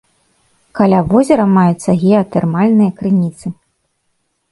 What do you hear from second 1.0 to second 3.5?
возера маюцца геатэрмальныя крыніцы.